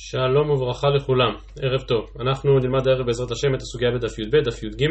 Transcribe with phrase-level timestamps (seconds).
[0.00, 2.04] שלום וברכה לכולם, ערב טוב.
[2.20, 4.82] אנחנו נלמד הערב בעזרת השם את הסוגיה בדף י"ב, דף י"ג,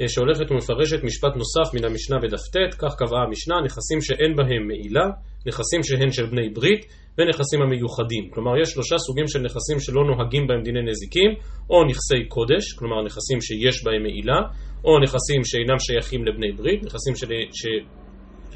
[0.00, 4.66] אה, שהולכת ומפרשת משפט נוסף מן המשנה בדף ט', כך קבעה המשנה, נכסים שאין בהם
[4.68, 5.06] מעילה,
[5.46, 6.86] נכסים שהן של בני ברית,
[7.18, 8.30] ונכסים המיוחדים.
[8.34, 11.30] כלומר, יש שלושה סוגים של נכסים שלא נוהגים בהם דיני נזיקים,
[11.70, 14.40] או נכסי קודש, כלומר נכסים שיש בהם מעילה,
[14.84, 17.62] או נכסים שאינם שייכים לבני ברית, נכסים של, ש,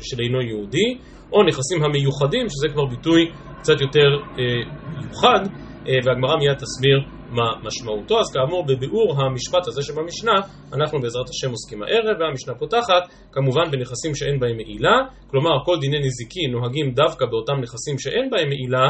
[0.09, 0.89] של אינו יהודי,
[1.33, 3.21] או נכסים המיוחדים, שזה כבר ביטוי
[3.61, 4.45] קצת יותר אה,
[5.01, 5.43] מיוחד,
[6.05, 6.99] והגמרא מיד תסביר
[7.31, 8.21] מה משמעותו.
[8.21, 10.33] אז כאמור, בביאור המשפט הזה שבמשנה,
[10.73, 13.03] אנחנו בעזרת השם עוסקים הערב, והמשנה פותחת,
[13.33, 14.97] כמובן בנכסים שאין בהם מעילה,
[15.31, 18.89] כלומר כל דיני נזיקין נוהגים דווקא באותם נכסים שאין בהם מעילה,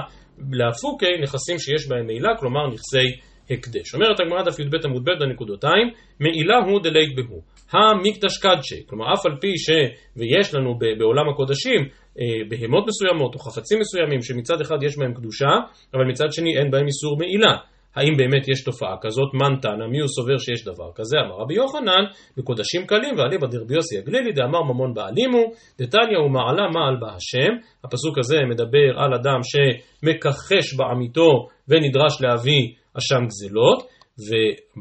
[0.53, 3.09] להפוקי נכסים שיש בהם מעילה, כלומר נכסי
[3.51, 3.95] הקדש.
[3.95, 5.89] אומרת הגמרא דף י"ב עמוד ב' בנקודותיים,
[6.21, 7.41] מעילה הוא דלית בהו.
[7.73, 9.71] המקדש קדשי, כלומר אף על פי ש...
[10.17, 11.87] ויש לנו בעולם הקודשים אה,
[12.49, 15.53] בהמות מסוימות או חפצים מסוימים שמצד אחד יש בהם קדושה,
[15.95, 17.57] אבל מצד שני אין בהם איסור מעילה.
[17.97, 19.35] האם באמת יש תופעה כזאת?
[19.35, 21.17] מן תנא, מי הוא סובר שיש דבר כזה?
[21.27, 22.05] אמר רבי יוחנן,
[22.37, 25.43] בקודשים קלים ואליבא דרבי יוסי הגלילי דאמר ממון בעלימו,
[25.79, 27.53] דתניא ומעלה מעל בה השם.
[27.85, 32.63] הפסוק הזה מדבר על אדם שמכחש בעמיתו ונדרש להביא
[32.99, 33.83] אשם גזלות,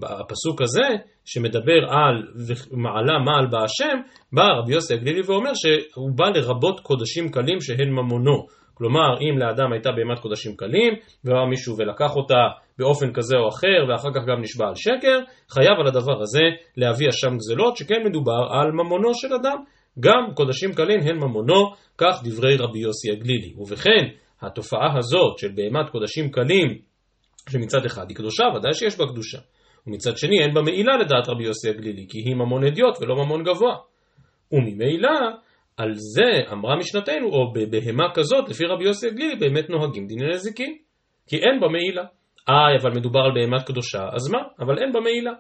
[0.02, 0.88] והפסוק הזה
[1.26, 2.24] שמדבר על
[2.72, 3.98] מעלה מעל בה השם,
[4.34, 8.46] בא רבי יוסי הגלילי ואומר שהוא בא לרבות קודשים קלים שהן ממונו.
[8.74, 10.94] כלומר, אם לאדם הייתה בהמת קודשים קלים,
[11.26, 12.44] ובא מישהו ולקח אותה
[12.80, 16.44] באופן כזה או אחר, ואחר כך גם נשבע על שקר, חייב על הדבר הזה
[16.78, 19.58] להביא אשם גזלות, שכן מדובר על ממונו של אדם.
[20.00, 23.54] גם קודשים קלים הן ממונו, כך דברי רבי יוסי הגלילי.
[23.58, 24.08] ובכן,
[24.42, 26.78] התופעה הזאת של בהמת קודשים קלים,
[27.50, 29.40] שמצד אחד היא קדושה, ודאי שיש בה קדושה.
[29.88, 33.44] ומצד שני אין בה מעילה לדעת רבי יוסי הגלילי, כי היא ממון אדיוט ולא ממון
[33.44, 33.76] גבוה.
[34.52, 35.10] וממילא,
[35.78, 40.78] על זה אמרה משנתנו, או בבהמה כזאת, לפי רבי יוסי הגלילי, באמת נוהגים דיני נזיקין.
[41.28, 42.04] כי אין בה מעילה.
[42.50, 44.40] אה, אבל מדובר על בהמת קדושה, אז מה?
[44.60, 45.32] אבל אין בה מעילה.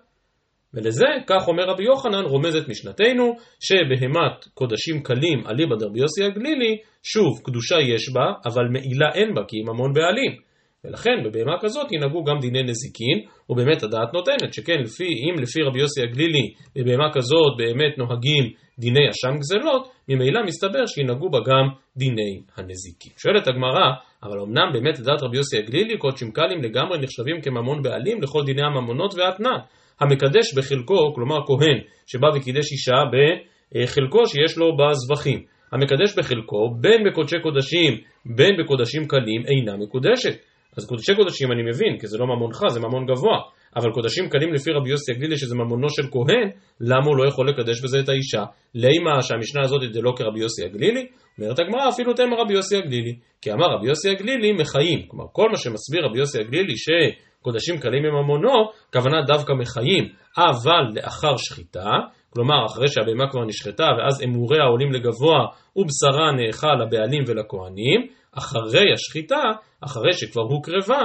[0.73, 7.41] ולזה, כך אומר רבי יוחנן, רומזת משנתנו, שבהמת קודשים קלים אליבא דרבי יוסי הגלילי, שוב,
[7.43, 10.50] קדושה יש בה, אבל מעילה אין בה, כי היא ממון בעלים.
[10.85, 13.19] ולכן בבהמה כזאת ינהגו גם דיני נזיקין,
[13.49, 18.43] ובאמת הדעת נותנת שכן לפי, אם לפי רבי יוסי הגלילי בבהמה כזאת באמת נוהגים
[18.79, 23.11] דיני אשם גזלות, ממילא מסתבר שינהגו בה גם דיני הנזיקין.
[23.17, 23.87] שואלת הגמרא,
[24.23, 28.61] אבל אמנם באמת לדעת רבי יוסי הגלילי קודשים קלים לגמרי נחשבים כממון בעלים לכל דיני
[28.61, 29.59] הממונות והאתנן.
[29.99, 31.77] המקדש בחלקו, כלומר כהן
[32.07, 35.43] שבא וקידש אישה בחלקו שיש לו בזבחים.
[35.71, 40.50] המקדש בחלקו, בין בקודשי קודשים, בין בקודשים קלים, אינה מקודשת.
[40.77, 43.37] אז קודשי קודשים אני מבין, כי זה לא ממונך, זה ממון גבוה.
[43.75, 46.49] אבל קודשים קלים לפי רבי יוסי הגלילי שזה ממונו של כהן,
[46.81, 48.43] למה הוא לא יכול לקדש בזה את האישה?
[48.75, 51.07] לימה שהמשנה הזאת היא לא כרבי יוסי הגלילי?
[51.39, 53.15] אומרת הגמרא אפילו תמר רבי יוסי הגלילי.
[53.41, 55.07] כי אמר רבי יוסי הגלילי מחיים.
[55.07, 60.03] כלומר כל מה שמסביר רבי יוסי הגלילי שקודשים קלים הם ממונו, כוונה דווקא מחיים,
[60.37, 61.89] אבל לאחר שחיטה,
[62.29, 65.39] כלומר אחרי שהבהמה כבר נשחטה ואז אמוריה עולים לגבוה
[65.75, 69.43] ובשרה נאכל לבעלים ולכהנים, אחרי השחיטה,
[69.81, 71.01] אחרי שכבר הוקרבה,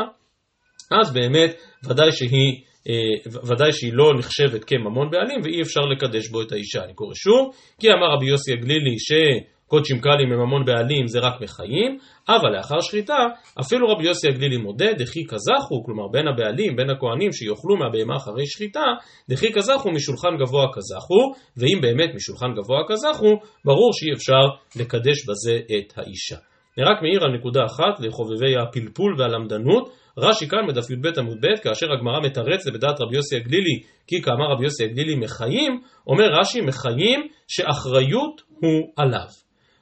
[0.90, 6.42] אז באמת ודאי שהיא, אה, ודאי שהיא לא נחשבת כממון בעלים ואי אפשר לקדש בו
[6.42, 6.84] את האישה.
[6.84, 11.98] אני קורא שוב, כי אמר רבי יוסי הגלילי שקודשים קלים מממון בעלים זה רק מחיים,
[12.28, 13.18] אבל לאחר שחיטה,
[13.60, 18.46] אפילו רבי יוסי הגלילי מודה, דחי כזכו, כלומר בין הבעלים, בין הכהנים שיאכלו מהבהמה אחרי
[18.46, 18.84] שחיטה,
[19.28, 23.30] דחי כזכו משולחן גבוה כזכו, ואם באמת משולחן גבוה כזכו,
[23.64, 24.44] ברור שאי אפשר
[24.76, 26.36] לקדש בזה את האישה.
[26.78, 29.88] אני רק מעיר על נקודה אחת לחובבי הפלפול והלמדנות.
[30.18, 34.52] רש"י כאן בדף י"ב עמוד ב', כאשר הגמרא מתרץ לבדעת רבי יוסי הגלילי, כי כאמר
[34.52, 39.26] רבי יוסי הגלילי מחיים, אומר רש"י מחיים שאחריות הוא עליו.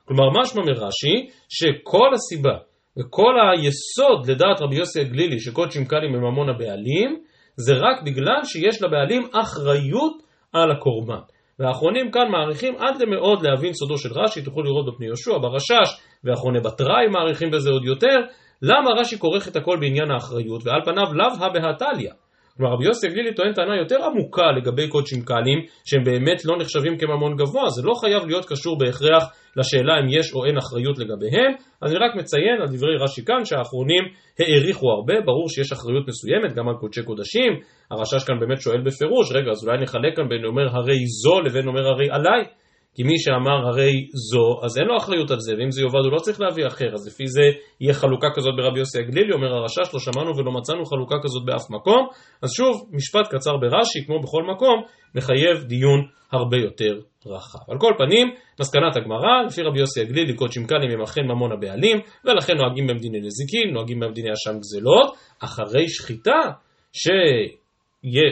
[0.04, 2.56] כלומר משמע מרש"י שכל הסיבה
[2.98, 7.20] וכל היסוד לדעת רבי יוסי הגלילי שקודשים קלים מממון הבעלים,
[7.56, 10.22] זה רק בגלל שיש לבעלים אחריות
[10.52, 11.33] על הקורבן.
[11.58, 15.88] והאחרונים כאן מעריכים עד למאוד להבין סודו של רש"י, תוכלו לראות בפני יהושע, ברשש,
[16.24, 18.16] ואחרוני בתראי מעריכים בזה עוד יותר,
[18.62, 22.10] למה רש"י כורך את הכל בעניין האחריות, ועל פניו לאו הא בהתליא.
[22.56, 26.98] כלומר רבי יוסי גלילי טוען טענה יותר עמוקה לגבי קודשים קלים, שהם באמת לא נחשבים
[26.98, 29.24] כממון גבוה, זה לא חייב להיות קשור בהכרח
[29.56, 31.52] לשאלה אם יש או אין אחריות לגביהם,
[31.82, 34.04] אז אני רק מציין על דברי רש"י כאן שהאחרונים
[34.38, 37.52] העריכו הרבה, ברור שיש אחריות מסוימת גם על קודשי קודשים,
[37.90, 41.66] הרשש כאן באמת שואל בפירוש, רגע אז אולי נחלק כאן בין אומר הרי זו לבין
[41.68, 42.42] אומר הרי עליי,
[42.94, 46.12] כי מי שאמר הרי זו, אז אין לו אחריות על זה, ואם זה יאבד הוא
[46.12, 47.42] לא צריך להביא אחר, אז לפי זה
[47.80, 51.70] יהיה חלוקה כזאת ברבי יוסי הגלילי, אומר הרשש, לא שמענו ולא מצאנו חלוקה כזאת באף
[51.70, 52.06] מקום,
[52.42, 54.82] אז שוב, משפט קצר ברש"י, כמו בכל מקום,
[55.14, 56.00] מחייב דיון
[56.32, 57.58] הרבה יותר רחב.
[57.70, 61.96] על כל פנים, מסקנת הגמרא, לפי רבי יוסי הגלילי, קודשים קלים הם אכן ממון הבעלים,
[62.24, 66.40] ולכן נוהגים בהם דיני נזיקים, נוהגים בהם דיני אשם גזלות, אחרי שחיטה,
[66.92, 67.08] ש...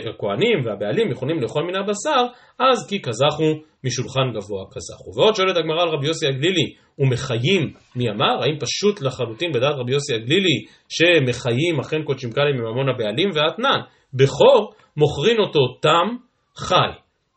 [0.08, 2.26] הכהנים והבעלים יכולים לאכול מן הבשר,
[2.58, 3.50] אז כי קזחו
[3.84, 5.20] משולחן גבוה קזחו.
[5.20, 8.42] ועוד שואלת הגמרא על רבי יוסי הגלילי, ומחיים מי אמר?
[8.42, 13.80] האם פשוט לחלוטין בדעת רבי יוסי הגלילי שמחיים אכן קודשים קלים מממון הבעלים ואתנן?
[14.14, 16.16] בכור מוכרין אותו תם
[16.56, 16.90] חי.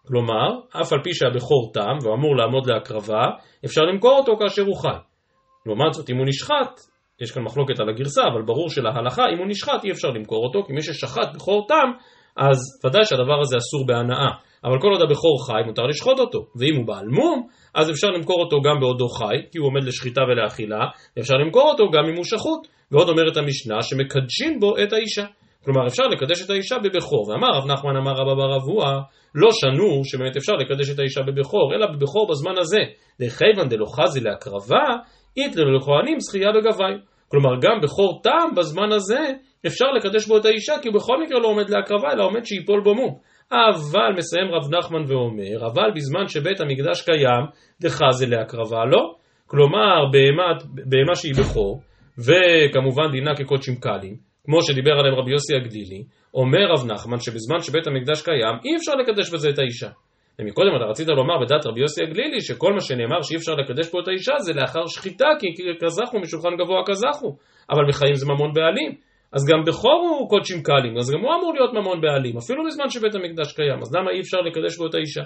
[0.07, 3.23] כלומר, אף על פי שהבכור תם והוא אמור לעמוד להקרבה,
[3.65, 4.97] אפשר למכור אותו כאשר הוא חי.
[5.65, 6.79] לעומת זאת, אם הוא נשחט,
[7.21, 10.67] יש כאן מחלוקת על הגרסה, אבל ברור שלהלכה, אם הוא נשחט אי אפשר למכור אותו,
[10.67, 11.91] כי מי ששחט בכור תם,
[12.37, 14.31] אז ודאי שהדבר הזה אסור בהנאה.
[14.63, 16.39] אבל כל עוד הבכור חי, מותר לשחוט אותו.
[16.59, 20.21] ואם הוא בעל מום, אז אפשר למכור אותו גם בעודו חי, כי הוא עומד לשחיטה
[20.21, 20.85] ולאכילה,
[21.17, 22.67] ואפשר למכור אותו גם אם הוא שחוט.
[22.91, 25.25] ועוד אומרת המשנה שמקדשים בו את האישה.
[25.65, 27.29] כלומר, אפשר לקדש את האישה בבכור.
[27.29, 29.01] ואמר רב נחמן אמר רבא בר אבוה,
[29.35, 32.79] לא שנו שבאמת אפשר לקדש את האישה בבכור, אלא בבכור בזמן הזה.
[33.19, 34.85] דחייבן דלא חזי להקרבה,
[35.37, 37.14] אית לכהנים זכייה בגבי.
[37.27, 39.19] כלומר, גם בכור טעם בזמן הזה
[39.67, 42.81] אפשר לקדש בו את האישה, כי הוא בכל מקרה לא עומד להקרבה, אלא עומד שיפול
[42.83, 43.17] בו מום.
[43.51, 47.45] אבל, מסיים רב נחמן ואומר, אבל בזמן שבית המקדש קיים,
[47.81, 49.15] דחזה להקרבה לא.
[49.47, 50.05] כלומר,
[50.85, 51.81] בהמה שהיא בכור,
[52.17, 57.87] וכמובן דינה כקודשים קלים, כמו שדיבר עליהם רבי יוסי הגלילי, אומר רב נחמן שבזמן שבית
[57.87, 59.89] המקדש קיים, אי אפשר לקדש בזה את האישה.
[60.39, 63.99] ומקודם אתה רצית לומר בדעת רבי יוסי הגלילי שכל מה שנאמר שאי אפשר לקדש פה
[63.99, 65.47] את האישה זה לאחר שחיטה כי
[65.81, 67.35] כזכו משולחן גבוה כזכו.
[67.71, 68.91] אבל בחיים זה ממון בעלים.
[69.33, 72.89] אז גם בכור הוא קודשים קלים אז גם הוא אמור להיות ממון בעלים אפילו בזמן
[72.89, 73.79] שבית המקדש קיים.
[73.81, 75.23] אז למה אי אפשר לקדש בו את האישה?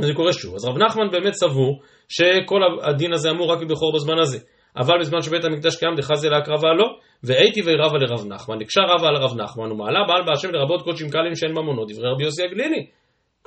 [0.00, 0.54] זה קורה שוב.
[0.54, 4.38] אז רב נחמן באמת סבור שכל הדין הזה אמור רק בבכור בזמן הזה.
[4.76, 6.86] אבל בזמן שבית המקדש קיים דחזה להקרבה לא.
[7.24, 11.34] והייתי וירבה לרב נחמן נקשה רבה על רב נחמן ומעלה בעל בהשם לרבות קודשים קלים
[11.34, 12.86] שאין ממונות דברי רבי יוסי הגלילי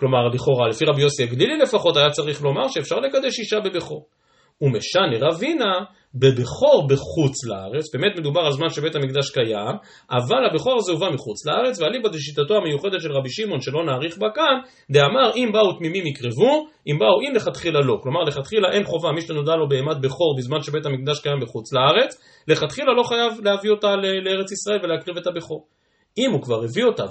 [0.04, 4.06] כלומר, לכאורה, לפי רבי יוסי הגלילי לפחות, היה צריך לומר שאפשר לקדש אישה בבכור.
[4.62, 5.74] ומשנה רבינה
[6.16, 9.76] בבכור בחוץ לארץ, באמת מדובר על זמן שבית המקדש קיים,
[10.12, 14.28] אבל הבכור הזה הובא מחוץ לארץ, ואליבא דשיטתו המיוחדת של רבי שמעון שלא נאריך בה
[14.36, 14.58] כאן,
[14.92, 17.98] דאמר אם באו תמימים יקרבו, אם באו אם לכתחילה לא.
[18.04, 22.12] כלומר לכתחילה אין חובה, מי שנודע לו בהמת בכור בזמן שבית המקדש קיים בחוץ לארץ,
[22.48, 23.96] לכתחילה לא חייב להביא אותה
[24.26, 25.66] לארץ ישראל ולהקריב את הבכור.
[26.18, 27.04] אם הוא כבר הביא אותה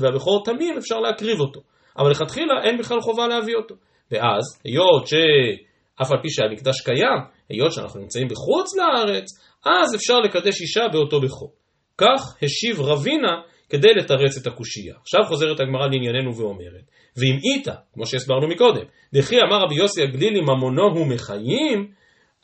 [0.00, 1.60] והבכור תמים, אפשר להקריב אותו.
[1.98, 3.74] אבל לכתחילה אין בכלל חובה להביא אותו.
[4.10, 7.18] ואז, היות שאף על פי שהמקדש קיים,
[7.48, 9.24] היות שאנחנו נמצאים בחוץ לארץ,
[9.64, 11.52] אז אפשר לקדש אישה באותו בכור.
[11.98, 14.94] כך השיב רבינה כדי לתרץ את הקושייה.
[15.00, 16.84] עכשיו חוזרת הגמרא לענייננו ואומרת,
[17.16, 18.84] ואם איתה, כמו שהסברנו מקודם,
[19.14, 21.90] דכי אמר רבי יוסי הגלילי ממונו הוא מחיים,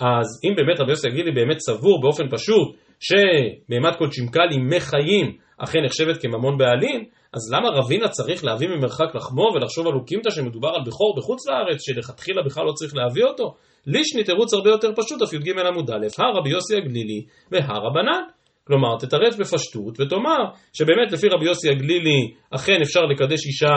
[0.01, 5.79] אז אם באמת רבי יוסי הגלילי באמת סבור באופן פשוט שבהמת קודשים קלי מחיים אכן
[5.85, 10.83] נחשבת כממון בעלים, אז למה רבינה צריך להביא ממרחק לחמו ולחשוב על אוקימתא שמדובר על
[10.87, 13.55] בכור בחוץ לארץ, שלכתחילה בכלל לא צריך להביא אותו?
[13.87, 18.23] לישני תירוץ הרבה יותר פשוט, אף י"ג עמוד א', הרבי יוסי הגלילי והרבנן.
[18.67, 20.43] כלומר, תתרץ בפשטות ותאמר
[20.73, 23.75] שבאמת לפי רבי יוסי הגלילי אכן אפשר לקדש אישה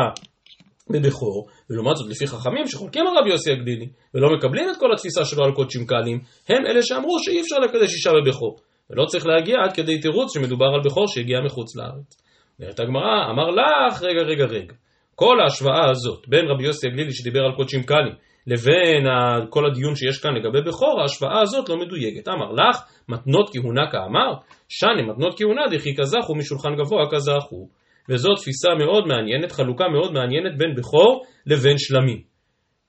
[0.89, 5.25] בבכור, ולעומת זאת לפי חכמים שחולקים על רבי יוסי הגלילי ולא מקבלים את כל התפיסה
[5.25, 6.19] שלו על קודשים קלים,
[6.49, 8.57] הם אלה שאמרו שאי אפשר לקדש אישה בבכור.
[8.89, 12.26] ולא צריך להגיע עד כדי תירוץ שמדובר על בכור שהגיע מחוץ לארץ.
[12.61, 14.73] אומרת הגמרא, אמר לך, רגע, רגע, רגע.
[15.15, 18.13] כל ההשוואה הזאת בין רבי יוסי הגלילי שדיבר על קודשים קלים
[18.47, 19.03] לבין
[19.49, 22.27] כל הדיון שיש כאן לגבי בכור, ההשוואה הזאת לא מדויקת.
[22.27, 22.77] אמר לך,
[23.09, 24.33] מתנות כהונה כאמר,
[24.69, 27.67] שני מתנות כהונה דכי כזכו משולחן גבוה כזכו.
[28.09, 32.21] וזו תפיסה מאוד מעניינת, חלוקה מאוד מעניינת בין בכור לבין שלמים.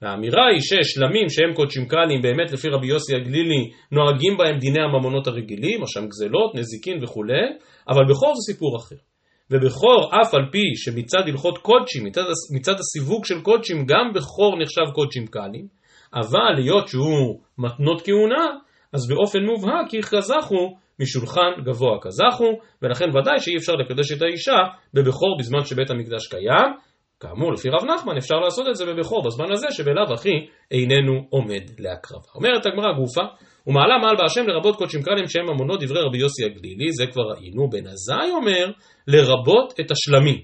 [0.01, 5.27] האמירה היא ששלמים שהם קודשים קלים באמת לפי רבי יוסי הגלילי נוהגים בהם דיני הממונות
[5.27, 7.43] הרגילים, אשם גזלות, נזיקין וכולי,
[7.89, 9.08] אבל בכור זה סיפור אחר.
[9.51, 12.21] ובכור אף על פי שמצד הלכות קודשים, מצד,
[12.55, 15.67] מצד הסיווג של קודשים, גם בכור נחשב קודשים קלים,
[16.13, 18.45] אבל היות שהוא מתנות כהונה,
[18.93, 24.57] אז באופן מובהק כי כזכו משולחן גבוה כזכו, ולכן ודאי שאי אפשר לקדש את האישה
[24.93, 26.73] בבכור בזמן שבית המקדש קיים.
[27.19, 31.63] כאמור, לפי רב נחמן אפשר לעשות את זה בבכור בזמן הזה שבלאו הכי איננו עומד
[31.79, 32.27] להקרבה.
[32.35, 33.21] אומרת הגמרא גופה,
[33.69, 37.69] ומעלה מעל בהשם לרבות קודשים קלים שהם ממונות דברי רבי יוסי הגלילי, זה כבר ראינו,
[37.69, 38.71] בן עזאי אומר
[39.07, 40.39] לרבות את השלמים.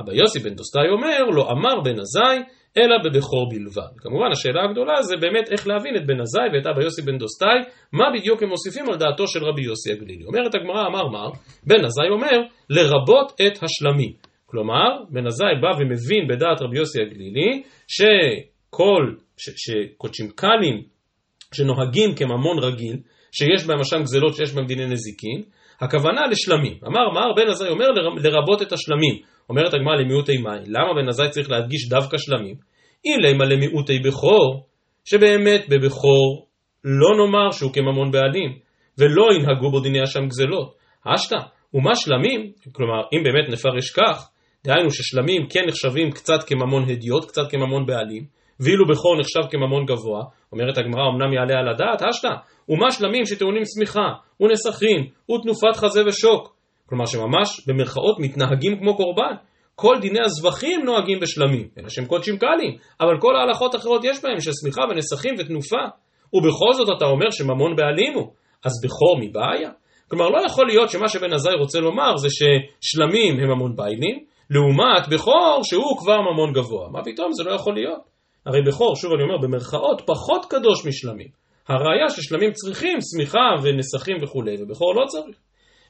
[0.00, 2.38] אבא יוסי בן דוסטאי אומר לא אמר בן עזאי
[2.78, 3.92] אלא בבכור בלבד.
[3.96, 7.58] כמובן השאלה הגדולה זה באמת איך להבין את בן עזאי ואת אבא יוסי בן דוסטאי,
[7.92, 10.24] מה בדיוק הם מוסיפים על דעתו של רבי יוסי הגלילי.
[10.24, 11.30] אומרת הגמרא אמר מר,
[11.66, 12.38] בן עזאי אומר
[12.70, 14.12] לרבות את השלמים.
[14.46, 18.02] כלומר, בן עזאי בא ומבין בדעת רבי יוסי הגלילי, ש...
[18.76, 20.82] כל, שקודשים קלים,
[21.54, 22.96] שנוהגים כממון רגיל,
[23.32, 25.42] שיש בהם אשם גזלות, שיש בהם דיני נזיקין,
[25.80, 26.78] הכוונה לשלמים.
[26.86, 27.86] אמר מר בן עזאי אומר
[28.22, 29.14] לרבות את השלמים.
[29.48, 30.62] אומרת הגמרא למיעוטי מים.
[30.66, 32.54] למה בן עזאי צריך להדגיש דווקא שלמים?
[33.04, 34.66] אילמה למיעוטי בכור,
[35.04, 36.46] שבאמת בבכור
[36.84, 38.58] לא נאמר שהוא כממון בעלים,
[38.98, 40.74] ולא ינהגו בו דיני אשם גזלות.
[41.04, 41.36] אשתא,
[41.74, 44.28] ומה שלמים, כלומר אם באמת נפרש כך,
[44.64, 48.24] דהיינו ששלמים כן נחשבים קצת כממון הדיוט, קצת כממון בעלים,
[48.60, 52.28] ואילו בכור נחשב כממון גבוה, אומרת הגמרא אמנם יעלה על הדעת, אשתא,
[52.68, 54.08] ומה שלמים שטעונים צמיחה,
[54.40, 56.54] ונסכים, ותנופת חזה ושוק.
[56.88, 59.34] כלומר שממש במרכאות מתנהגים כמו קורבן.
[59.74, 64.40] כל דיני הזבחים נוהגים בשלמים, אלא שהם קודשים קלים, אבל כל ההלכות האחרות יש בהם
[64.40, 65.84] של צמיחה ונסכים ותנופה.
[66.34, 68.32] ובכל זאת אתה אומר שממון בעלים הוא,
[68.64, 69.70] אז בכור מבעיה?
[70.08, 75.08] כלומר לא יכול להיות שמה שבן עזאי רוצה לומר זה ששלמים הם ממון בעלים, לעומת
[75.10, 76.88] בכור שהוא כבר ממון גבוה.
[76.92, 77.32] מה פתאום?
[77.32, 78.13] זה לא יכול להיות.
[78.46, 81.28] הרי בכור, שוב אני אומר, במרכאות פחות קדוש משלמים.
[81.68, 85.36] הראיה ששלמים צריכים צמיחה ונסכים וכולי, ובכור לא צריך.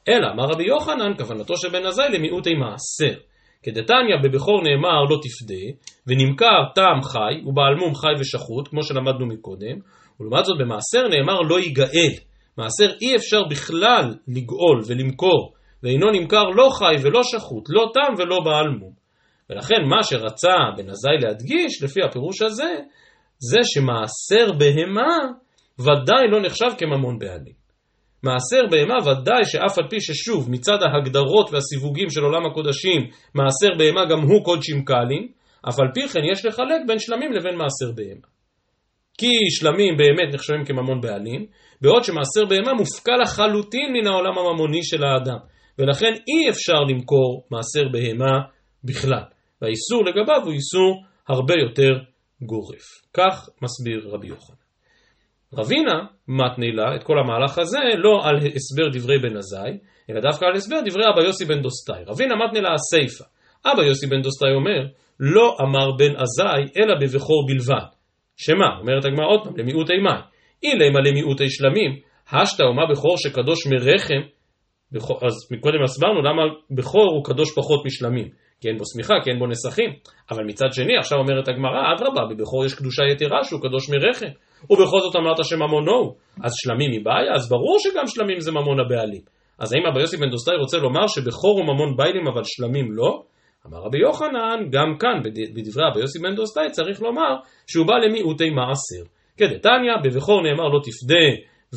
[0.08, 3.18] אלא, אמר רבי יוחנן, כוונתו של בן עזאי למיעוטי מעשר.
[3.62, 5.64] כדתניא בבכור נאמר לא תפדה,
[6.06, 9.76] ונמכר טעם חי, ובעל מום חי ושחוט, כמו שלמדנו מקודם,
[10.20, 12.14] ולעומת זאת במעשר נאמר לא ייגאל.
[12.58, 18.40] מעשר אי אפשר בכלל לגאול ולמכור, ואינו נמכר לא חי ולא שחוט, לא טעם ולא
[18.44, 19.03] בעל מום.
[19.50, 22.72] ולכן מה שרצה בן עזאי להדגיש, לפי הפירוש הזה,
[23.38, 25.16] זה שמעשר בהמה
[25.78, 27.64] ודאי לא נחשב כממון בעלים.
[28.22, 33.00] מעשר בהמה ודאי שאף על פי ששוב מצד ההגדרות והסיווגים של עולם הקודשים
[33.34, 35.28] מעשר בהמה גם הוא קודשים קלים
[35.68, 38.26] אף על פי כן יש לחלק בין שלמים לבין מעשר בהמה.
[39.18, 41.46] כי שלמים באמת נחשבים כממון בעלים
[41.80, 45.38] בעוד שמעשר בהמה מופקע לחלוטין מן העולם הממוני של האדם
[45.78, 48.38] ולכן אי אפשר למכור מעשר בהמה
[48.84, 49.33] בכלל
[49.64, 51.92] והאיסור לגביו הוא איסור הרבה יותר
[52.42, 52.85] גורף.
[53.14, 54.56] כך מסביר רבי יוחנן.
[55.59, 59.78] רבינה מתנה לה את כל המהלך הזה לא על הסבר דברי בן עזאי,
[60.11, 62.04] אלא דווקא על הסבר דברי אבא יוסי בן דוסטאי.
[62.06, 63.25] רבינה מתנה לה הסיפא.
[63.66, 64.87] אבא יוסי בן דוסטאי אומר,
[65.21, 67.87] לא אמר בן עזאי אלא בבכור בלבד.
[68.37, 68.78] שמה?
[68.80, 70.23] אומרת הגמרא עוד פעם, למיעוטי מים.
[70.62, 74.23] אילמה למיעוטי שלמים, השתא ומה בכור שקדוש מרחם,
[74.97, 78.28] אז מקודם הסברנו למה בכור הוא קדוש פחות משלמים.
[78.64, 79.90] כי אין בו שמיכה, כי אין בו נסכים.
[80.30, 84.33] אבל מצד שני, עכשיו אומרת הגמרא, אדרבה, בבכור יש קדושה יתרה שהוא קדוש מרחם.
[84.71, 86.14] ובכל זאת אמרת שממונו הוא.
[86.44, 87.35] אז שלמים היא בעיה?
[87.35, 89.21] אז ברור שגם שלמים זה ממון הבעלים.
[89.59, 93.23] אז האם רבי יוסי בן דוסטאי רוצה לומר שבכור הוא ממון בעלים אבל שלמים לא?
[93.66, 95.21] אמר רבי יוחנן, גם כאן
[95.54, 97.33] בדברי רבי יוסי בן דוסטאי צריך לומר
[97.71, 99.04] שהוא בא למיעוטי מעשר.
[99.37, 101.26] כדתניא, בבכור נאמר לא תפדה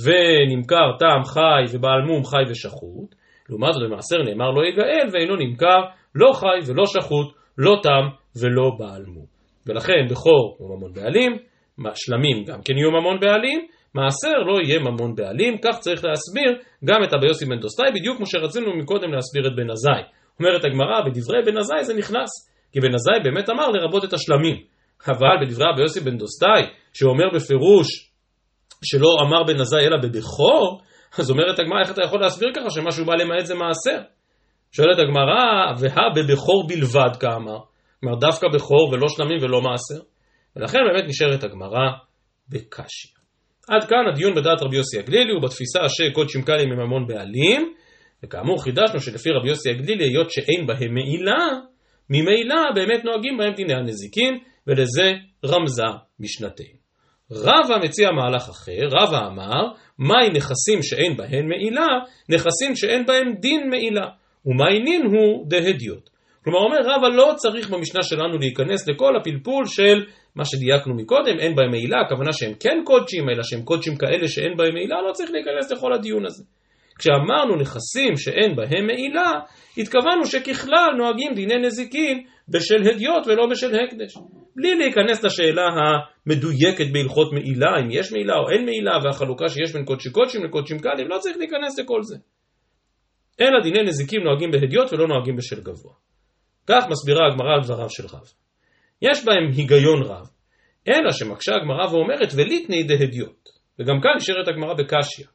[0.03, 3.15] ונמכר תם חי ובעל מום חי ושחוט.
[3.49, 5.81] לעומת זאת במעשר נאמר לא יגאל ואינו נמכר
[6.15, 8.05] לא חי ולא שחוט, לא תם
[8.41, 9.25] ולא בעל מום.
[9.67, 11.37] ולכן בכור הוא ממון בעלים,
[11.95, 16.51] שלמים גם כן יהיו ממון בעלים, מעשר לא יהיה ממון בעלים, כך צריך להסביר
[16.85, 20.01] גם את אבא יוסי בן דוסטאי, בדיוק כמו שרצינו מקודם להסביר את בן עזאי.
[20.39, 22.29] אומרת הגמרא, בדברי בן עזאי זה נכנס,
[22.71, 24.57] כי בן עזאי באמת אמר לרבות את השלמים.
[25.07, 27.87] אבל בדברי אבא יוסי בן דוסטאי, שאומר בפירוש
[28.83, 30.81] שלא אמר בן עזאי אלא בבכור,
[31.19, 34.01] אז אומרת הגמרא, איך אתה יכול להסביר ככה שמשהו בא למעט זה מעשר?
[34.71, 37.59] שואלת הגמרא, והא בבכור בלבד כאמר,
[37.99, 40.05] כלומר דווקא בכור ולא שלמים ולא מעשר,
[40.55, 41.87] ולכן באמת נשארת הגמרא
[42.49, 43.09] בקשיא.
[43.69, 47.73] עד כאן הדיון בדעת רבי יוסי הגלילי ובתפיסה שקודשים קלים הם המון בעלים,
[48.23, 51.47] וכאמור חידשנו שלפי רבי יוסי הגלילי, היות שאין בהם מעילה,
[52.09, 55.13] ממילא באמת נוהגים בהם דיני הנזיקין, ולזה
[55.45, 55.83] רמזה
[56.19, 56.77] משנתנו.
[57.31, 61.87] רבא מציע מהלך אחר, רבא אמר, מהי נכסים שאין בהן מעילה?
[62.29, 64.07] נכסים שאין בהם דין מעילה.
[64.45, 66.09] ומעינין הוא דהדיוט.
[66.43, 71.55] כלומר אומר רבא לא צריך במשנה שלנו להיכנס לכל הפלפול של מה שדייקנו מקודם, אין
[71.55, 75.31] בהם מעילה, הכוונה שהם כן קודשים, אלא שהם קודשים כאלה שאין בהם מעילה, לא צריך
[75.31, 76.43] להיכנס לכל הדיון הזה.
[76.99, 79.31] כשאמרנו נכסים שאין בהם מעילה,
[79.77, 84.13] התכוונו שככלל נוהגים דיני נזיקין בשל הדיוט ולא בשל הקדש.
[84.55, 89.85] בלי להיכנס לשאלה המדויקת בהלכות מעילה, אם יש מעילה או אין מעילה, והחלוקה שיש בין
[89.85, 92.15] קודשי קודשים לקודשים קלים, לא צריך להיכנס לכל זה.
[93.41, 95.93] אלא דיני נזיקים נוהגים בהדיוט ולא נוהגים בשל גבוה.
[96.67, 98.27] כך מסבירה הגמרא על דבריו של רב.
[99.01, 100.27] יש בהם היגיון רב,
[100.87, 103.49] אלא שמקשה הגמרא ואומרת וליטני דהדיוט.
[103.79, 105.25] וגם כאן נשארת הגמרא בקשיא.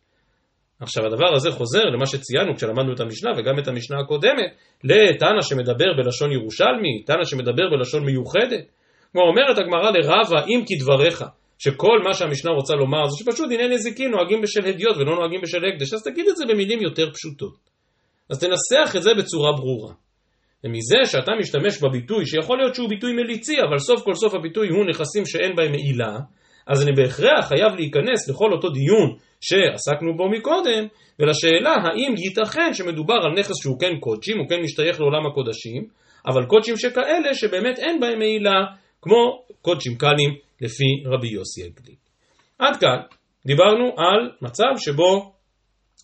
[0.80, 4.50] עכשיו הדבר הזה חוזר למה שציינו כשלמדנו את המשנה וגם את המשנה הקודמת,
[4.84, 8.64] לתנא שמדבר בלשון ירושלמי, תנא שמדבר בלשון מיוחדת.
[9.12, 11.24] כמו אומרת הגמרא לרבה אם כדבריך,
[11.58, 15.64] שכל מה שהמשנה רוצה לומר זה שפשוט דיני נזיקין נוהגים בשל הדיוט ולא נוהגים בשל
[15.64, 17.71] הקדש, אז תגיד את זה במילים יותר פשוטות.
[18.30, 19.92] אז תנסח את זה בצורה ברורה.
[20.64, 24.84] ומזה שאתה משתמש בביטוי, שיכול להיות שהוא ביטוי מליצי, אבל סוף כל סוף הביטוי הוא
[24.90, 26.18] נכסים שאין בהם מעילה,
[26.66, 30.86] אז אני בהכרח חייב להיכנס לכל אותו דיון שעסקנו בו מקודם,
[31.18, 35.86] ולשאלה האם ייתכן שמדובר על נכס שהוא כן קודשים, הוא כן משתייך לעולם הקודשים,
[36.26, 38.60] אבל קודשים שכאלה שבאמת אין בהם מעילה,
[39.02, 41.98] כמו קודשים קלים לפי רבי יוסי הגליק.
[42.58, 42.98] עד כאן
[43.46, 45.32] דיברנו על מצב שבו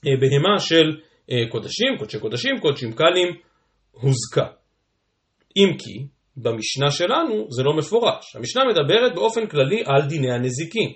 [0.06, 1.00] אה, בהמה של
[1.50, 3.28] קודשים, קודשי קודשים, קודשים קלים,
[3.90, 4.46] הוזכה.
[5.56, 6.06] אם כי,
[6.36, 8.36] במשנה שלנו זה לא מפורש.
[8.36, 10.92] המשנה מדברת באופן כללי על דיני הנזיקין.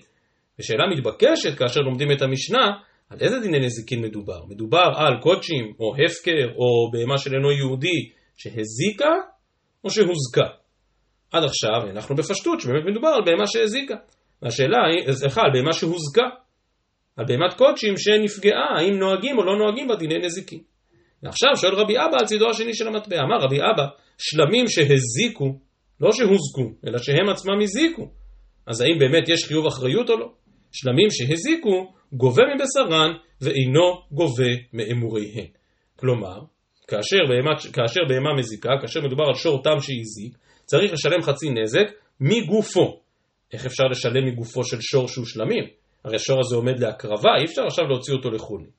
[0.58, 2.66] ושאלה מתבקשת כאשר לומדים את המשנה,
[3.10, 4.44] על איזה דיני נזיקין מדובר?
[4.48, 9.12] מדובר על קודשים, או הפקר, או בהמה של אינו יהודי שהזיקה,
[9.84, 10.54] או שהוזכה?
[11.32, 13.94] עד עכשיו אנחנו בפשטות שבאמת מדובר על בהמה שהזיקה.
[14.42, 16.41] והשאלה היא, סליחה, על בהמה שהוזכה.
[17.22, 20.60] על בהמת קודשים שנפגעה, האם נוהגים או לא נוהגים בה דיני נזיקין.
[21.22, 23.16] ועכשיו שואל רבי אבא על צידו השני של המטבע.
[23.16, 23.86] אמר רבי אבא,
[24.18, 25.58] שלמים שהזיקו,
[26.00, 28.10] לא שהוזקו, אלא שהם עצמם הזיקו.
[28.66, 30.32] אז האם באמת יש חיוב אחריות או לא?
[30.72, 33.10] שלמים שהזיקו, גובה מבשרן
[33.40, 35.46] ואינו גובה מאמוריהן.
[35.96, 36.40] כלומר,
[36.88, 41.86] כאשר בהמה, כאשר בהמה מזיקה, כאשר מדובר על שור תם שהזיק, צריך לשלם חצי נזק
[42.20, 43.00] מגופו.
[43.52, 45.81] איך אפשר לשלם מגופו של שור שהוא שלמים?
[46.04, 48.70] הרי השור הזה עומד להקרבה, אי אפשר עכשיו להוציא אותו לחולין.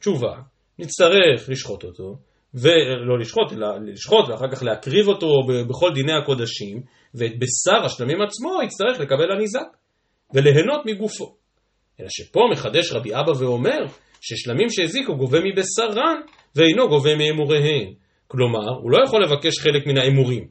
[0.00, 0.34] תשובה,
[0.78, 2.16] נצטרך לשחוט אותו,
[2.54, 5.26] ולא לשחוט, אלא לשחוט ואחר כך להקריב אותו
[5.68, 6.82] בכל דיני הקודשים,
[7.14, 9.76] ואת בשר השלמים עצמו יצטרך לקבל הניזק,
[10.34, 11.36] וליהנות מגופו.
[12.00, 13.84] אלא שפה מחדש רבי אבא ואומר,
[14.20, 16.20] ששלמים שהזיקו גובה מבשרן,
[16.56, 17.94] ואינו גובה מאמוריהן.
[18.26, 20.48] כלומר, הוא לא יכול לבקש חלק מן האמורים,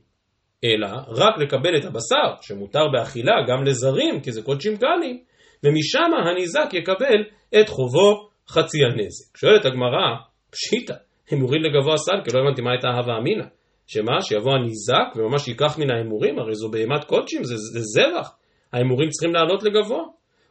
[0.63, 5.23] אלא רק לקבל את הבשר, שמותר באכילה גם לזרים, כי זה קודשים קלים,
[5.63, 7.23] ומשם הניזק יקבל
[7.59, 9.37] את חובו חצי הנזק.
[9.37, 10.15] שואלת הגמרא,
[10.49, 10.93] פשיטא,
[11.29, 13.45] הימורים לגבוה סל, כי לא הבנתי מה הייתה הווה אמינא.
[13.87, 14.21] שמה?
[14.21, 16.39] שיבוא הניזק וממש ייקח מן ההימורים?
[16.39, 18.35] הרי זו בהמת קודשים, זה, זה זרח.
[18.73, 20.03] ההימורים צריכים לעלות לגבוה.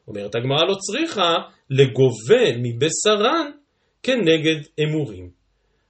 [0.09, 1.35] אומרת הגמרא לא צריכה
[1.71, 3.51] לגובה מבשרן
[4.03, 5.31] כנגד הימורים.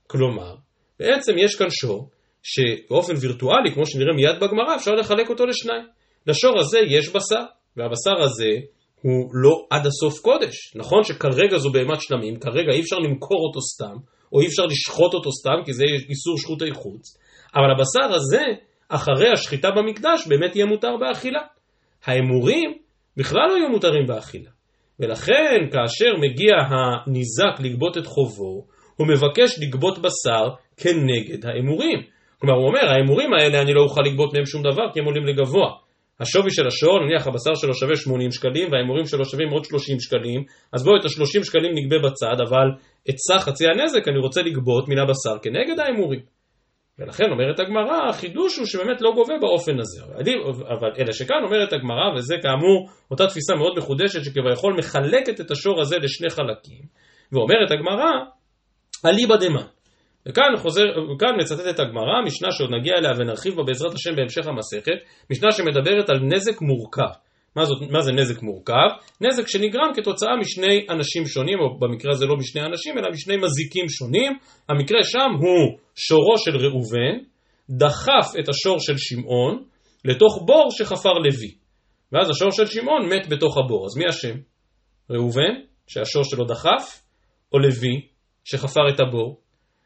[0.06, 0.54] כלומר,
[1.00, 2.10] בעצם יש כאן שור
[2.42, 5.86] שבאופן וירטואלי, כמו שנראה מיד בגמרא, אפשר לחלק אותו לשניים.
[6.26, 7.44] לשור הזה יש בשר,
[7.76, 8.50] והבשר הזה
[9.02, 10.76] הוא לא עד הסוף קודש.
[10.76, 13.96] נכון שכרגע זו בהמת שלמים, כרגע אי אפשר למכור אותו סתם,
[14.32, 17.18] או אי אפשר לשחוט אותו סתם, כי זה איסור שחוטי חוץ,
[17.54, 18.42] אבל הבשר הזה,
[18.88, 21.40] אחרי השחיטה במקדש, באמת יהיה מותר באכילה.
[22.04, 22.78] האמורים
[23.16, 24.50] בכלל לא יהיו מותרים באכילה.
[25.00, 31.98] ולכן, כאשר מגיע הניזק לגבות את חובו, הוא מבקש לגבות בשר כנגד האמורים.
[32.38, 35.26] כלומר, הוא אומר, האמורים האלה אני לא אוכל לגבות מהם שום דבר, כי הם עולים
[35.26, 35.70] לגבוה.
[36.20, 40.44] השווי של השור, נניח הבשר שלו שווה 80 שקלים וההימורים שלו שווים עוד 30 שקלים,
[40.72, 42.66] אז בואו את ה-30 שקלים נגבה בצד, אבל
[43.10, 46.20] את סך חצי הנזק אני רוצה לגבות מן הבשר כנגד ההימורים.
[46.98, 50.02] ולכן אומרת הגמרא, החידוש הוא שבאמת לא גובה באופן הזה.
[50.78, 55.80] אבל אלא שכאן אומרת הגמרא, וזה כאמור אותה תפיסה מאוד מחודשת שכביכול מחלקת את השור
[55.80, 56.82] הזה לשני חלקים,
[57.32, 58.10] ואומרת הגמרא,
[59.06, 59.66] אליבא דמן.
[60.28, 60.82] וכאן חוזר,
[61.18, 64.98] כאן מצטטת הגמרא, משנה שעוד נגיע אליה ונרחיב בה בעזרת השם בהמשך המסכת,
[65.30, 67.12] משנה שמדברת על נזק מורכב.
[67.56, 68.88] מה, זאת, מה זה נזק מורכב?
[69.20, 73.88] נזק שנגרם כתוצאה משני אנשים שונים, או במקרה הזה לא משני אנשים, אלא משני מזיקים
[73.88, 74.32] שונים.
[74.68, 77.14] המקרה שם הוא שורו של ראובן,
[77.70, 79.64] דחף את השור של שמעון
[80.04, 81.54] לתוך בור שחפר לוי.
[82.12, 83.86] ואז השור של שמעון מת בתוך הבור.
[83.86, 84.38] אז מי אשם?
[85.10, 85.54] ראובן,
[85.86, 87.02] שהשור שלו דחף,
[87.52, 88.00] או לוי,
[88.44, 89.40] שחפר את הבור?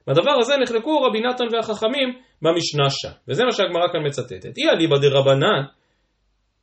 [0.07, 2.09] בדבר הזה נחלקו רבי נתן והחכמים
[2.43, 3.15] במשנה שם.
[3.29, 4.57] וזה מה שהגמרא כאן מצטטת.
[4.59, 5.63] אי אליבא דרבנן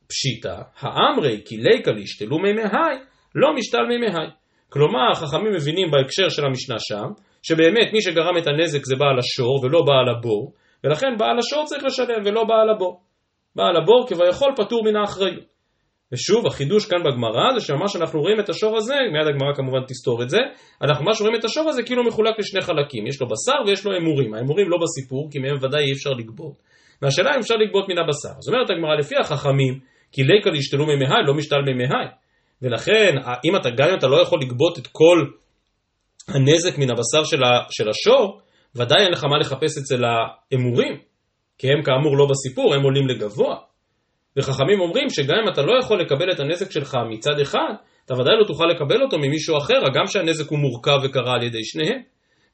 [0.08, 2.96] פשיטא, האמרי כי ליקה להשתלו מי מהי,
[3.34, 4.28] לא משתל מי מהי.
[4.68, 7.08] כלומר, החכמים מבינים בהקשר של המשנה שם,
[7.42, 10.52] שבאמת מי שגרם את הנזק זה בעל השור ולא בעל הבור,
[10.84, 13.00] ולכן בעל השור צריך לשלם ולא בעל הבור.
[13.56, 15.53] בעל הבור כביכול פטור מן האחריות.
[16.14, 20.22] ושוב, החידוש כאן בגמרא זה שממש אנחנו רואים את השור הזה, מיד הגמרא כמובן תסתור
[20.22, 20.38] את זה,
[20.82, 23.96] אנחנו ממש רואים את השור הזה כאילו מחולק לשני חלקים, יש לו בשר ויש לו
[23.96, 26.54] אמורים, האמורים לא בסיפור, כי מהם ודאי אי אפשר לגבות.
[27.02, 28.34] והשאלה אם אפשר לגבות מן הבשר.
[28.38, 29.78] אז אומרת הגמרא, לפי החכמים,
[30.12, 32.06] כי ליקה להשתלו ממהי, לא משתל ממהי.
[32.62, 35.24] ולכן, אם אתה, גם אם אתה לא יכול לגבות את כל
[36.28, 38.40] הנזק מן הבשר של, ה, של השור,
[38.76, 40.98] ודאי אין לך מה לחפש אצל האמורים,
[41.58, 43.56] כי הם כאמור לא בסיפור, הם עולים לגבוה.
[44.36, 47.74] וחכמים אומרים שגם אם אתה לא יכול לקבל את הנזק שלך מצד אחד,
[48.06, 51.64] אתה ודאי לא תוכל לקבל אותו ממישהו אחר, הגם שהנזק הוא מורכב וקרה על ידי
[51.64, 52.00] שניהם.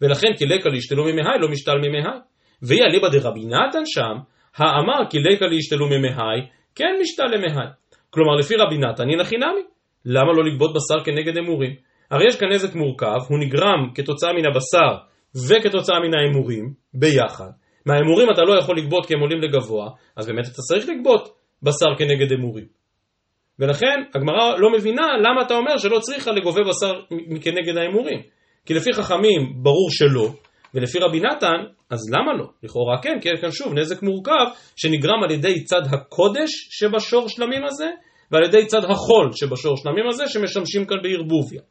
[0.00, 2.18] ולכן כי לקה להשתלו ממהי לא משתל ממהי.
[2.62, 4.14] והיא אליבא דרבי נתן שם,
[4.56, 6.40] האמר כי לקה להשתלו ממהי,
[6.74, 7.68] כן משתל למהי.
[8.10, 9.62] כלומר לפי רבי נתן הנה חינמי.
[10.04, 11.74] למה לא לגבות בשר כנגד אמורים?
[12.10, 15.04] הרי יש כאן נזק מורכב, הוא נגרם כתוצאה מן הבשר
[15.48, 17.50] וכתוצאה מן האמורים ביחד.
[17.86, 21.94] מההימורים אתה לא יכול לגבות כי הם עולים לגבוה, אז באמת אתה צריך לגבות בשר
[21.98, 22.66] כנגד הימורים.
[23.58, 27.00] ולכן הגמרא לא מבינה למה אתה אומר שלא צריכה לגובה בשר
[27.40, 28.20] כנגד ההימורים.
[28.66, 30.28] כי לפי חכמים ברור שלא,
[30.74, 32.46] ולפי רבי נתן, אז למה לא?
[32.62, 34.46] לכאורה כן, כי יש כאן שוב נזק מורכב
[34.76, 37.88] שנגרם על ידי צד הקודש שבשור שלמים הזה,
[38.30, 41.62] ועל ידי צד החול שבשור שלמים הזה, שמשמשים כאן בערבוביה.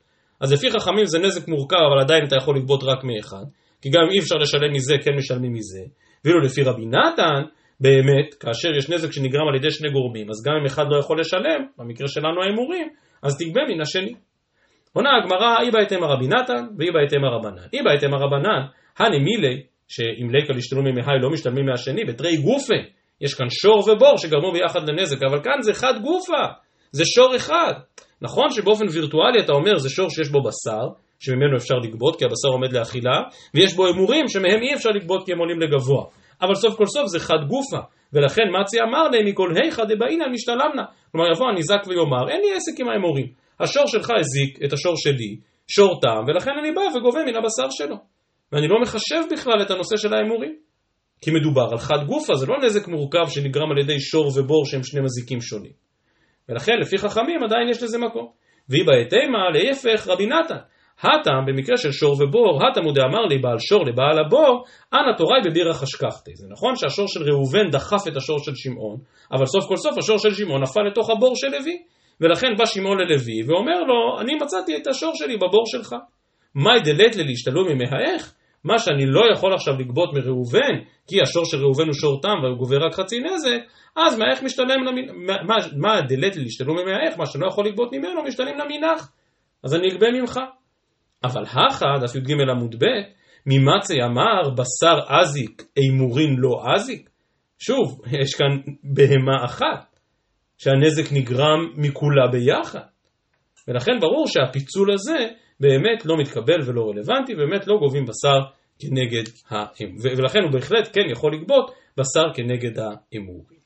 [0.42, 3.44] אז לפי חכמים זה נזק מורכב, אבל עדיין אתה יכול לגבות רק מאחד,
[3.82, 5.84] כי גם אם אי אפשר לשלם מזה, כן משלמים מזה.
[6.26, 7.42] ואילו לפי רבי נתן,
[7.82, 11.20] באמת, כאשר יש נזק שנגרם על ידי שני גורמים, אז גם אם אחד לא יכול
[11.20, 12.88] לשלם, במקרה שלנו ההימורים,
[13.24, 14.14] אז תגבה מן השני.
[14.94, 17.64] עונה הגמרא, אי בהתאם הרבי נתן, ואי בהתאם הרבנן.
[17.74, 18.62] אי בהתאם הרבנן,
[18.98, 22.76] הני מילי, שאם ליקה להשתלום ממהי לא משתלמים מהשני, בתרי גופה,
[23.22, 26.44] יש כאן שור ובור שגרמו ביחד לנזק, אבל כאן זה חד גופה,
[26.92, 27.74] זה שור אחד.
[28.22, 30.88] נכון שבאופן וירטואלי אתה אומר זה שור שיש בו בשר,
[31.20, 33.22] שממנו אפשר לגבות כי הבשר עומד לאכילה,
[33.54, 36.06] ויש בו אמורים שמהם אי אפשר לגבות כי הם עולים לגבוה.
[36.42, 37.80] אבל סוף כל סוף זה חד גופה,
[38.14, 40.84] ולכן מצי אמר להם מכל היכא דבעינן משתלמנה.
[41.12, 43.28] כלומר יבוא הניזק ויאמר, אין לי עסק עם האמורים.
[43.60, 47.96] השור שלך הזיק את השור שלי, שור טעם, ולכן אני בא וגובה מן הבשר שלו.
[48.52, 50.56] ואני לא מחשב בכלל את הנושא של ההימורים.
[51.22, 54.84] כי מדובר על חד גופה, זה לא נזק מורכב שנגרם על ידי שור ובור שהם
[54.84, 55.72] שני מזיקים שונים.
[56.50, 58.32] ולכן לפי חכמים עדיין יש לזה מקום.
[58.70, 60.58] והיא בהתאמה להפך רבי נתן.
[61.02, 65.74] הטעם במקרה של שור ובור, הטעם דאמר לי בעל שור לבעל הבור, אנא תוראי בבירה
[65.74, 66.32] חשכחתי.
[66.36, 68.98] זה נכון שהשור של ראובן דחף את השור של שמעון,
[69.32, 71.78] אבל סוף כל סוף השור של שמעון נפל לתוך הבור של לוי.
[72.22, 75.96] ולכן בא שמעון ללוי ואומר לו, אני מצאתי את השור שלי בבור שלך.
[76.56, 78.34] מאי דלת לי להשתלו ממהאך?
[78.64, 80.74] מה שאני לא יכול עכשיו לגבות מראובן,
[81.08, 83.60] כי השור של ראובן הוא שור תם והוא גובה רק חצי נזק,
[83.96, 85.10] אז מהאך משתלם, למין...
[85.26, 87.18] מה, מה, דלת לי להשתלו ממהאך?
[87.18, 89.12] מה שאני לא יכול לגבות ממנו משתלם למנח.
[89.64, 90.40] אז אני אגבה ממך.
[91.24, 92.86] אבל הכא, דף י"ג עמוד ב',
[93.46, 97.10] ממצי אמר בשר אזיק, אימורין לא אזיק?
[97.60, 100.00] שוב, יש כאן בהמה אחת,
[100.58, 102.80] שהנזק נגרם מכולה ביחד.
[103.68, 105.28] ולכן ברור שהפיצול הזה
[105.60, 108.40] באמת לא מתקבל ולא רלוונטי, באמת לא גובים בשר
[108.80, 109.96] כנגד האם.
[110.18, 113.60] ולכן הוא בהחלט כן יכול לגבות בשר כנגד האמורים.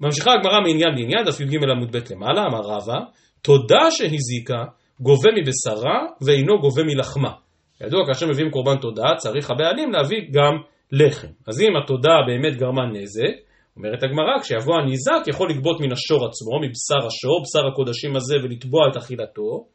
[0.00, 2.98] ממשיכה הגמרא מעניין לעניין, דף י"ג עמוד ב' למעלה, אמר רבא,
[3.42, 4.64] תודה שהזיקה
[5.00, 7.32] גובה מבשרה ואינו גובה מלחמה.
[7.80, 10.54] ידוע כאשר מביאים קורבן תודה צריך הבעלים להביא גם
[10.92, 11.28] לחם.
[11.46, 13.34] אז אם התודה באמת גרמה נזק,
[13.76, 18.80] אומרת הגמרא, כשיבוא הניזק יכול לגבות מן השור עצמו, מבשר השור, בשר הקודשים הזה ולתבוע
[18.92, 19.66] את אכילתו,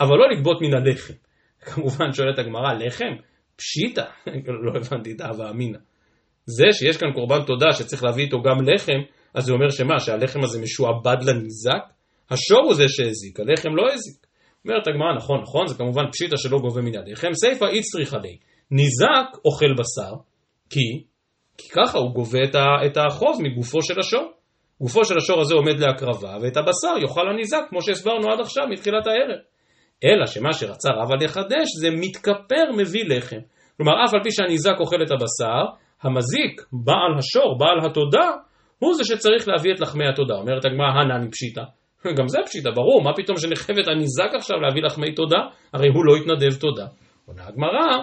[0.00, 1.14] אבל לא לגבות מן הלחם.
[1.66, 3.12] כמובן שואלת הגמרא, לחם?
[3.56, 4.04] פשיטא,
[4.64, 5.78] לא הבנתי את אהבה אמינא.
[6.46, 9.00] זה שיש כאן קורבן תודה שצריך להביא איתו גם לחם,
[9.34, 11.82] אז זה אומר שמה, שהלחם הזה משועבד לניזק?
[12.30, 14.23] השור הוא זה שהזיק, הלחם לא הזיק.
[14.64, 18.38] אומרת הגמרא, נכון, נכון, זה כמובן פשיטא שלא גובה מן הלחם, סיפא איץ צריכה לי.
[18.70, 20.14] ניזק אוכל בשר,
[20.70, 21.04] כי,
[21.58, 22.38] כי ככה הוא גובה
[22.86, 24.32] את החוב מגופו של השור.
[24.80, 29.06] גופו של השור הזה עומד להקרבה, ואת הבשר יאכל הניזק, כמו שהסברנו עד עכשיו, מתחילת
[29.06, 29.40] הערב.
[30.04, 33.40] אלא שמה שרצה רבא לחדש זה מתכפר מביא לחם.
[33.76, 35.64] כלומר, אף על פי שהניזק אוכל את הבשר,
[36.02, 38.30] המזיק, בעל השור, בעל התודה,
[38.78, 40.34] הוא זה שצריך להביא את לחמי התודה.
[40.34, 41.62] אומרת הגמרא, הנני פשיטא.
[42.12, 45.38] גם זה פשיטא, ברור, מה פתאום שנחבת הניזק עכשיו להביא לחמי תודה?
[45.72, 46.86] הרי הוא לא התנדב תודה.
[47.26, 48.02] עונה הגמרא,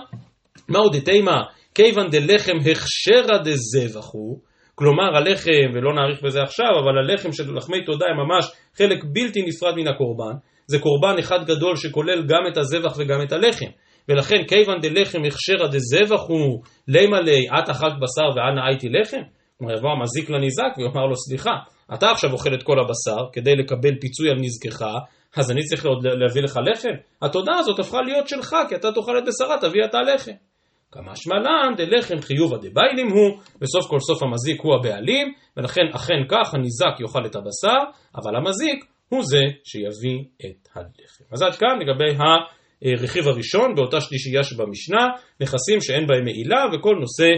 [0.69, 1.43] מהו דתימה,
[1.75, 4.39] כיוון דלחם הכשרא דזבח הוא,
[4.75, 8.45] כלומר הלחם, ולא נאריך בזה עכשיו, אבל הלחם של לחמי תודה הם ממש
[8.77, 10.33] חלק בלתי נפרד מן הקורבן,
[10.67, 13.71] זה קורבן אחד גדול שכולל גם את הזבח וגם את הלחם.
[14.09, 19.21] ולכן כיוון דלחם הכשרא דזבח הוא לימה לי את אכלת בשר ואנה הייתי לחם?
[19.57, 21.51] כלומר יבוא המזיק לניזק ויאמר לו סליחה,
[21.93, 24.85] אתה עכשיו אוכל את כל הבשר כדי לקבל פיצוי על נזקך,
[25.35, 26.95] אז אני צריך עוד להביא לך לחם?
[27.21, 30.31] התודה הזאת הפכה להיות שלך, כי אתה תאכל את בשרה, תביא אתה לחם.
[30.91, 36.53] כמה שמלן דלחם חיובה דביילים הוא, וסוף כל סוף המזיק הוא הבעלים, ולכן אכן כך
[36.53, 37.79] הניזק יאכל את הבשר,
[38.15, 41.23] אבל המזיק הוא זה שיביא את הלחם.
[41.31, 42.17] אז עד כאן לגבי
[42.85, 45.07] הרכיב הראשון באותה שלישייה שבמשנה,
[45.41, 47.29] נכסים שאין בהם מעילה וכל נושא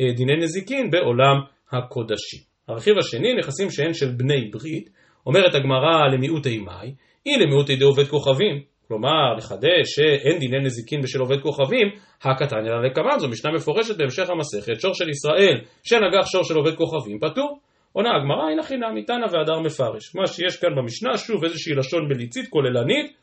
[0.00, 1.36] אה, דיני נזיקין בעולם
[1.72, 2.51] הקודשים.
[2.68, 4.90] הרכיב השני, נכסים שאין של בני ברית,
[5.26, 6.94] אומרת הגמרא למיעוטי מאי,
[7.24, 11.86] היא למיעוטי דעובד כוכבים, כלומר לחדש שאין דיני נזיקין בשל עובד כוכבים,
[12.22, 16.74] הקטן אלא לקמן, זו משנה מפורשת בהמשך המסכת, שור של ישראל שנגח שור של עובד
[16.74, 17.60] כוכבים פטור.
[17.92, 20.14] עונה הגמרא, הנה חינם, איתנה והדר מפרש.
[20.14, 23.16] מה שיש כאן במשנה, שוב איזושהי לשון מליצית כוללנית,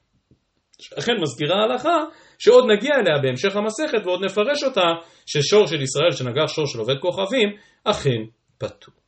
[0.82, 1.97] שאכן מזכירה ההלכה,
[2.39, 4.88] שעוד נגיע אליה בהמשך המסכת ועוד נפרש אותה,
[5.25, 7.49] ששור של ישראל שנגח שור של עובד כוכבים,
[7.84, 8.21] אכן
[8.58, 8.98] פטור.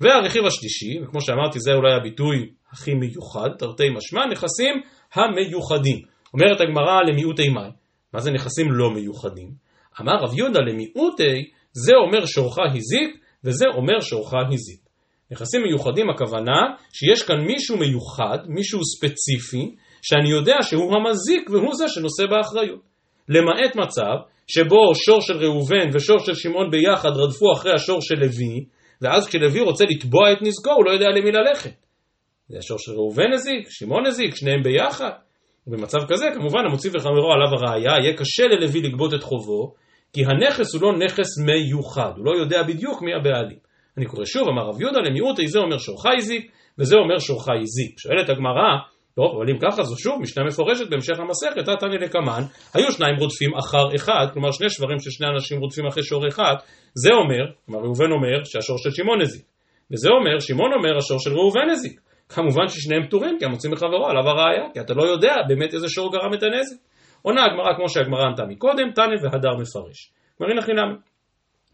[0.00, 4.74] והרכיב השלישי, וכמו שאמרתי זה אולי הביטוי הכי מיוחד, תרתי משמע, נכסים
[5.14, 5.98] המיוחדים.
[6.34, 7.72] אומרת הגמרא למיעוטי מים.
[8.14, 9.50] מה זה נכסים לא מיוחדים?
[10.00, 14.80] אמר רב יהודה למיעוטי זה אומר שורך הזיק, וזה אומר שורך הזיק.
[15.30, 16.60] נכסים מיוחדים הכוונה
[16.92, 22.80] שיש כאן מישהו מיוחד, מישהו ספציפי, שאני יודע שהוא המזיק והוא זה שנושא באחריות.
[23.28, 28.64] למעט מצב שבו שור של ראובן ושור של שמעון ביחד רדפו אחרי השור של לוי,
[29.02, 31.86] ואז כשלוי רוצה לתבוע את נזקו הוא לא יודע למי ללכת.
[32.48, 35.10] זה השור של ראובן הזיק, שמעון הזיק, שניהם ביחד.
[35.66, 39.74] ובמצב כזה כמובן המוציא וחמרו עליו הראייה, יהיה קשה ללוי לגבות את חובו,
[40.12, 43.58] כי הנכס הוא לא נכס מיוחד, הוא לא יודע בדיוק מי הבעלים.
[43.96, 47.98] אני קורא שוב, אמר רב יהודה למיעוט, זה אומר שורך הזיק, וזה אומר שורך הזיק.
[47.98, 48.70] שואלת הגמרא,
[49.18, 52.42] טוב, אבל אם ככה זו שוב משנה מפורשת בהמשך המסכת, תניא לקמן,
[52.74, 56.54] היו שניים רודפים אחר אחד, כלומר שני שברים של שני אנשים רודפים אחרי שור אחד,
[56.94, 59.44] זה אומר, כלומר ראובן אומר שהשור של שמעון הזיק,
[59.92, 62.00] וזה אומר, שמעון אומר השור של ראובן הזיק.
[62.28, 66.12] כמובן ששניהם פטורים, כי המוצאים מחברו עליו הראייה, כי אתה לא יודע באמת איזה שור
[66.12, 66.76] גרם את הנזק.
[67.22, 70.12] עונה הגמרא כמו שהגמרא ענתה מקודם, תניא והדר מפרש.
[70.40, 70.98] מרין הכי נמי.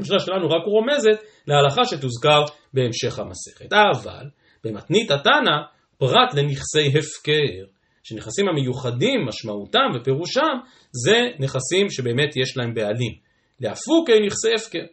[0.00, 2.42] המשנה שלנו רק רומזת להלכה שתוזכר
[2.74, 3.72] בהמשך המסכת.
[3.72, 4.26] אבל
[4.64, 5.73] במתנית התנא
[6.04, 7.64] פרט לנכסי הפקר,
[8.02, 10.56] שנכסים המיוחדים, משמעותם ופירושם,
[11.04, 13.12] זה נכסים שבאמת יש להם בעלים.
[13.60, 14.84] להפוקי נכסי הפקר,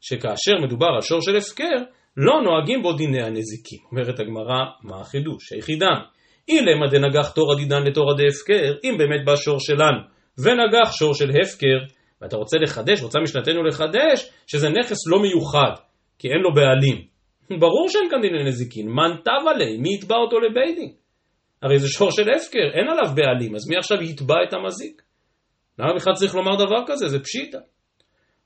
[0.00, 1.76] שכאשר מדובר על שור של הפקר,
[2.16, 3.78] לא נוהגים בו דיני הנזיקים.
[3.90, 5.52] אומרת הגמרא, מה החידוש?
[5.52, 6.00] היחידם.
[6.48, 9.98] אילמה דנגח תורא דידן לתורא דהפקר, אם באמת בא שור שלנו,
[10.38, 15.72] ונגח שור של הפקר, ואתה רוצה לחדש, רוצה משנתנו לחדש, שזה נכס לא מיוחד,
[16.18, 17.13] כי אין לו בעלים.
[17.50, 20.92] ברור שאין כאן דיני נזיקין, מן טב עלי, מי יתבע אותו לבית דין?
[21.62, 25.02] הרי זה שור של הפקר, אין עליו בעלים, אז מי עכשיו יתבע את המזיק?
[25.78, 27.08] למה בכלל צריך לומר דבר כזה?
[27.08, 27.58] זה פשיטה.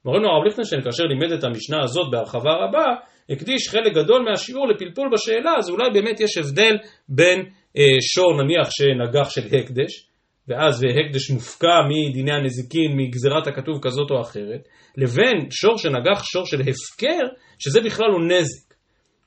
[0.05, 2.85] מורנו הרב ליכטנשטיין, כאשר לימד את המשנה הזאת בהרחבה רבה,
[3.31, 6.77] הקדיש חלק גדול מהשיעור לפלפול בשאלה, אז אולי באמת יש הבדל
[7.09, 7.39] בין
[7.77, 10.09] אה, שור נניח שנגח של הקדש,
[10.49, 16.61] ואז הקדש מופקע מדיני הנזיקין, מגזירת הכתוב כזאת או אחרת, לבין שור שנגח שור של
[16.61, 17.27] הפקר,
[17.59, 18.68] שזה בכלל הוא נזק.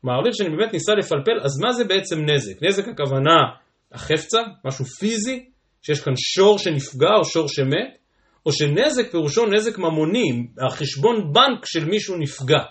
[0.03, 2.63] מעריך שאני באמת ניסה לפלפל, אז מה זה בעצם נזק?
[2.63, 3.37] נזק הכוונה
[3.91, 5.45] החפצה, משהו פיזי,
[5.81, 7.97] שיש כאן שור שנפגע או שור שמת,
[8.45, 12.63] או שנזק פירושו נזק ממוני, החשבון בנק של מישהו נפגע.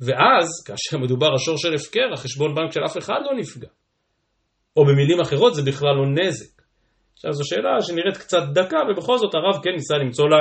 [0.00, 3.68] ואז, כאשר מדובר על שור של הפקר, החשבון בנק של אף אחד לא נפגע.
[4.76, 6.62] או במילים אחרות זה בכלל לא נזק.
[7.14, 10.36] עכשיו זו שאלה שנראית קצת דקה, ובכל זאת הרב כן ניסה למצוא לה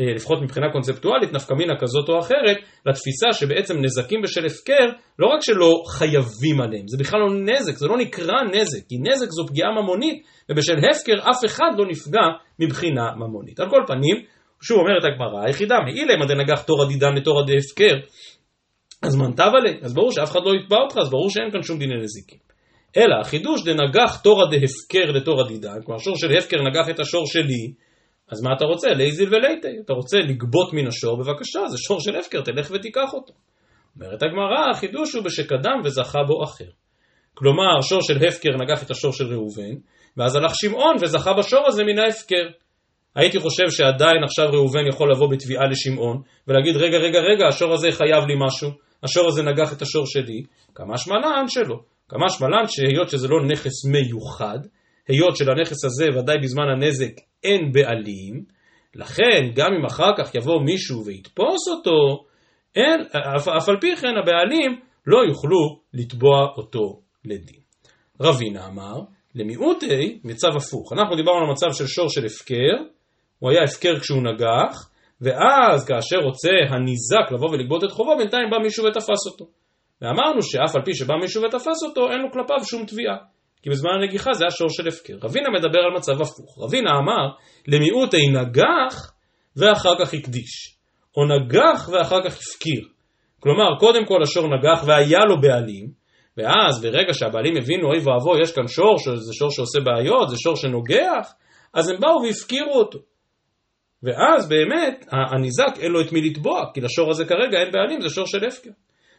[0.00, 2.56] לפחות מבחינה קונספטואלית, נפקא מינה כזאת או אחרת,
[2.86, 4.86] לתפיסה שבעצם נזקים בשל הפקר,
[5.18, 9.26] לא רק שלא חייבים עליהם, זה בכלל לא נזק, זה לא נקרא נזק, כי נזק
[9.30, 12.26] זו פגיעה ממונית, ובשל הפקר אף אחד לא נפגע
[12.58, 13.60] מבחינה ממונית.
[13.60, 14.16] על כל פנים,
[14.62, 17.94] שוב אומרת הגמרא, היחידה מאילה מדי נגח תורא דידן לתורא דהפקר,
[19.02, 21.78] אז מנתב עלי, אז ברור שאף אחד לא יתבע אותך, אז ברור שאין כאן שום
[21.78, 22.38] דיני נזיקים.
[22.96, 27.72] אלא החידוש דנגח תורא דהפקר לתורא דידן, כלומר שור של הפקר נגח את השור שלי,
[28.30, 28.88] אז מה אתה רוצה?
[28.88, 29.80] לייזיל ולייטי.
[29.84, 33.32] אתה רוצה לגבות מן השור, בבקשה, זה שור של הפקר, תלך ותיקח אותו.
[33.96, 36.70] אומרת הגמרא, החידוש הוא בשקדם וזכה בו אחר.
[37.34, 39.74] כלומר, שור של הפקר נגח את השור של ראובן,
[40.16, 42.48] ואז הלך שמעון וזכה בשור הזה מן ההפקר.
[43.14, 47.92] הייתי חושב שעדיין עכשיו ראובן יכול לבוא בתביעה לשמעון, ולהגיד, רגע, רגע, רגע, השור הזה
[47.92, 48.70] חייב לי משהו,
[49.02, 50.42] השור הזה נגח את השור שלי,
[50.74, 51.76] כמה שמלן שלו.
[52.08, 54.58] כמה שמלן שהיות שזה לא נכס מיוחד,
[55.08, 57.12] היות שלנכס הזה ודאי בזמן הנזק
[57.44, 58.44] אין בעלים,
[58.94, 62.24] לכן גם אם אחר כך יבוא מישהו ויתפוס אותו,
[62.76, 63.00] אין,
[63.36, 67.60] אף, אף על פי כן הבעלים לא יוכלו לתבוע אותו לדין.
[68.20, 69.00] רבינה אמר,
[69.34, 70.92] למיעוטי מצב הפוך.
[70.92, 72.76] אנחנו דיברנו על מצב של שור של הפקר,
[73.38, 74.90] הוא היה הפקר כשהוא נגח,
[75.20, 79.44] ואז כאשר רוצה הניזק לבוא ולגבות את חובו, בינתיים בא מישהו ותפס אותו.
[80.02, 83.16] ואמרנו שאף על פי שבא מישהו ותפס אותו, אין לו כלפיו שום תביעה.
[83.66, 85.14] כי בזמן הנגיחה זה השור של הפקר.
[85.22, 86.58] רבינה מדבר על מצב הפוך.
[86.64, 87.34] רבינה אמר,
[87.68, 89.12] למיעוטי נגח
[89.56, 90.76] ואחר כך הקדיש.
[91.16, 92.88] או נגח ואחר כך הפקיר.
[93.40, 95.90] כלומר, קודם כל השור נגח והיה לו בעלים,
[96.36, 100.56] ואז ברגע שהבעלים הבינו, אוי ואבוי, יש כאן שור, זה שור שעושה בעיות, זה שור
[100.56, 101.32] שנוגח,
[101.74, 102.98] אז הם באו והפקירו אותו.
[104.02, 108.08] ואז באמת, הניזק אין לו את מי לתבוע, כי לשור הזה כרגע אין בעלים, זה
[108.08, 108.70] שור של הפקר.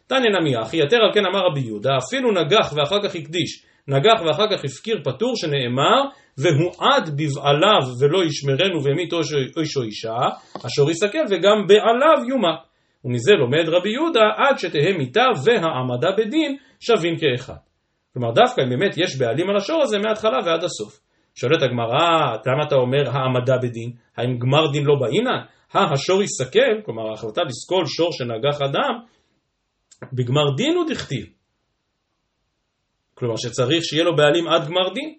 [0.07, 4.47] תניא נמי יתר על כן אמר רבי יהודה, אפילו נגח ואחר כך הקדיש, נגח ואחר
[4.51, 6.01] כך הפקיר פטור שנאמר
[6.37, 9.13] והועד בבעליו ולא ישמרנו והמית
[9.57, 10.17] איש או אישה
[10.65, 12.59] אשר יסכל וגם בעליו יומת
[13.05, 17.57] ומזה לומד רבי יהודה עד שתהא מיתה והעמדה בדין שווים כאחד
[18.13, 21.07] כלומר דווקא אם באמת יש בעלים על השור הזה מההתחלה ועד הסוף
[21.39, 23.91] שואלת הגמרא, למה אתה אומר העמדה בדין?
[24.17, 25.41] האם גמר דין לא באינן?
[25.73, 28.93] השור יסכל, כלומר ההחלטה לסקול שור שנגח אדם,
[30.13, 31.25] בגמר דין הוא דכתיב.
[33.17, 35.13] כלומר שצריך שיהיה לו בעלים עד גמר דין,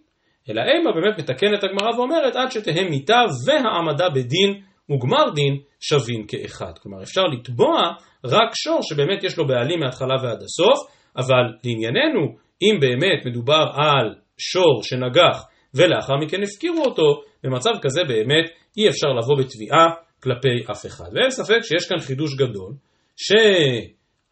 [0.51, 6.73] אלא אימה באמת מתקנת הגמרא ואומרת עד שתהא מיתה והעמדה בדין וגמר דין שווין כאחד.
[6.83, 7.93] כלומר, אפשר לתבוע
[8.25, 10.79] רק שור שבאמת יש לו בעלים מההתחלה ועד הסוף,
[11.17, 18.51] אבל לענייננו, אם באמת מדובר על שור שנגח ולאחר מכן הפקירו אותו, במצב כזה באמת
[18.77, 19.87] אי אפשר לבוא בתביעה
[20.23, 21.09] כלפי אף אחד.
[21.15, 22.73] ואין ספק שיש כאן חידוש גדול,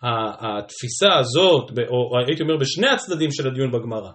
[0.00, 4.10] שהתפיסה הזאת, או הייתי אומר בשני הצדדים של הדיון בגמרא,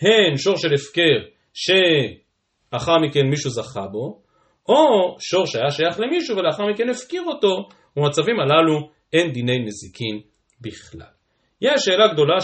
[0.00, 4.22] הן שור של הפקר שאחר מכן מישהו זכה בו,
[4.68, 10.20] או שור שהיה שייך למישהו ולאחר מכן הפקיר אותו, במצבים הללו אין דיני נזיקין
[10.60, 11.16] בכלל.
[11.60, 12.36] יש שאלה גדולה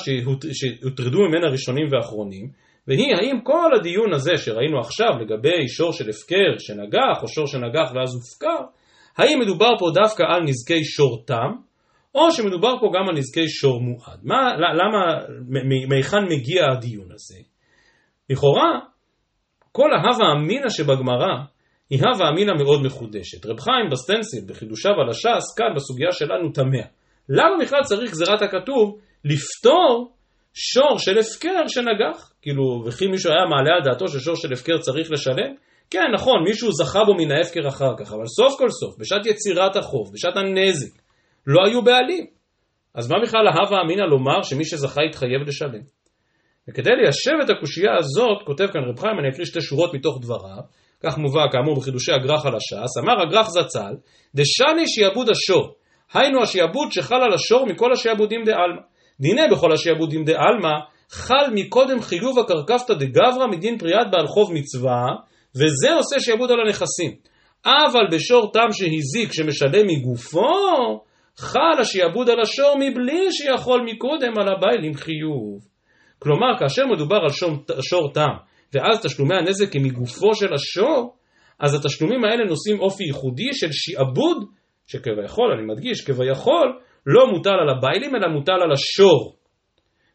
[0.52, 2.48] שהוטרדו ממנה ראשונים ואחרונים,
[2.88, 7.92] והיא האם כל הדיון הזה שראינו עכשיו לגבי שור של הפקר שנגח, או שור שנגח
[7.94, 8.64] ואז הופקר,
[9.16, 11.50] האם מדובר פה דווקא על נזקי שור תם,
[12.14, 14.18] או שמדובר פה גם על נזקי שור מועד.
[14.22, 15.00] מה, למה,
[15.88, 17.38] מהיכן מגיע הדיון הזה?
[18.30, 18.80] לכאורה,
[19.72, 21.34] כל ההווה אמינא שבגמרא
[21.90, 23.46] היא הווה אמינא מאוד מחודשת.
[23.46, 26.84] רב חיים בסטנסיל בחידושיו על הש"ס, כאן בסוגיה שלנו תמה.
[27.28, 30.12] למה בכלל צריך גזירת הכתוב לפטור
[30.54, 32.32] שור של הפקר שנגח?
[32.42, 35.54] כאילו, וכי מישהו היה מעלה על דעתו ששור של הפקר צריך לשלם?
[35.90, 39.76] כן, נכון, מישהו זכה בו מן ההפקר אחר כך, אבל סוף כל סוף, בשעת יצירת
[39.76, 41.01] החוב, בשעת הנזק,
[41.46, 42.26] לא היו בעלים.
[42.94, 45.82] אז מה בכלל ההווה אמינא לומר שמי שזכה יתחייב לשלם?
[46.68, 50.62] וכדי ליישב את הקושייה הזאת, כותב כאן רב חיים, אני אקריא שתי שורות מתוך דבריו,
[51.02, 53.94] כך מובא כאמור בחידושי הגרח על הש"ס, אמר הגרח זצ"ל,
[54.34, 55.74] דשני שיעבוד השור,
[56.14, 58.80] היינו השיעבוד שחל על השור מכל השיעבודים דעלמא.
[59.20, 60.72] דיני בכל השיעבודים דעלמא,
[61.10, 65.06] חל מקודם חיוב הקרקפתא דגברא מדין פריאת בעל חוב מצווה,
[65.56, 67.10] וזה עושה שיעבוד על הנכסים.
[67.66, 70.48] אבל בשור תם שהזיק שמשלם מגופו,
[71.38, 75.68] חל השיעבוד על השור מבלי שיכול מקודם על הביילים חיוב.
[76.18, 78.34] כלומר, כאשר מדובר על שור, שור תם,
[78.74, 81.16] ואז תשלומי הנזק הם מגופו של השור,
[81.60, 84.44] אז התשלומים האלה נושאים אופי ייחודי של שיעבוד,
[84.86, 89.36] שכביכול, אני מדגיש, כביכול, לא מוטל על הביילים, אלא מוטל על השור.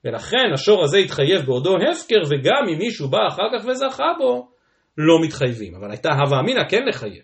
[0.06, 4.50] ולכן השור הזה התחייב בעודו הפקר, וגם אם מישהו בא אחר כך וזכה בו,
[4.98, 5.76] לא מתחייבים.
[5.76, 7.24] אבל הייתה הווה אמינא כן לחייב,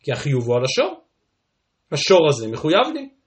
[0.00, 1.00] כי החיוב הוא על השור.
[1.92, 3.19] השור הזה מחויב לי.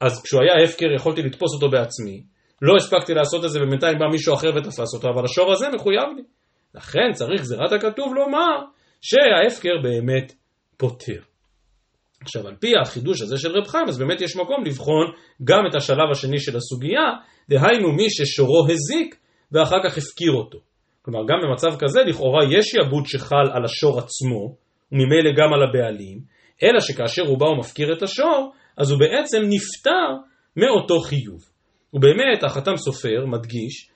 [0.00, 2.22] אז כשהוא היה הפקר יכולתי לתפוס אותו בעצמי,
[2.62, 6.08] לא הספקתי לעשות את זה ובינתיים בא מישהו אחר ותפס אותו, אבל השור הזה מחויב
[6.16, 6.22] לי.
[6.74, 8.58] לכן צריך גזירת הכתוב לומר
[9.00, 10.32] שההפקר באמת
[10.76, 11.20] פותר.
[12.20, 15.06] עכשיו על פי החידוש הזה של רב חיים אז באמת יש מקום לבחון
[15.44, 17.06] גם את השלב השני של הסוגיה,
[17.48, 19.16] דהיינו מי ששורו הזיק
[19.52, 20.58] ואחר כך הפקיר אותו.
[21.02, 24.56] כלומר גם במצב כזה לכאורה יש שעבוד שחל על השור עצמו
[24.92, 26.18] וממילא גם על הבעלים,
[26.62, 30.08] אלא שכאשר הוא בא ומפקיר את השור אז הוא בעצם נפטר
[30.56, 31.40] מאותו חיוב.
[31.94, 33.90] ובאמת החתם סופר מדגיש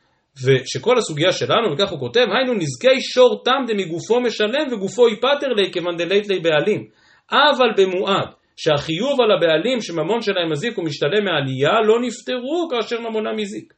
[0.44, 5.72] ושכל הסוגיה שלנו, וכך הוא כותב, היינו נזקי שור תם דמגופו משלם וגופו ייפטר לי
[5.72, 6.88] כיוון דלית לי בעלים.
[7.32, 13.74] אבל במועד שהחיוב על הבעלים שממון שלהם מזיק ומשתלם מעלייה לא נפטרו כאשר ממונם מזיק.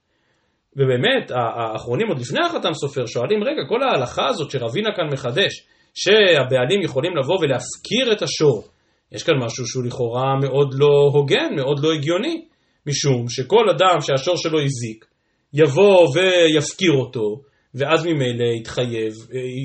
[0.76, 6.82] ובאמת, האחרונים עוד לפני החתם סופר שואלים, רגע, כל ההלכה הזאת שרבינה כאן מחדש, שהבעלים
[6.82, 8.68] יכולים לבוא ולהפקיר את השור,
[9.12, 12.44] יש כאן משהו שהוא לכאורה מאוד לא הוגן, מאוד לא הגיוני,
[12.86, 15.04] משום שכל אדם שהשור שלו הזיק,
[15.52, 17.40] יבוא ויפקיר אותו,
[17.74, 19.12] ואז ממילא יתחייב,